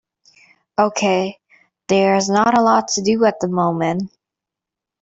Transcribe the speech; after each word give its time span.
Okay, 0.79 1.37
there 1.87 2.15
is 2.15 2.27
not 2.27 2.57
a 2.57 2.61
lot 2.63 2.87
to 2.87 3.03
do 3.03 3.23
at 3.25 3.39
the 3.39 3.47
moment. 3.47 4.11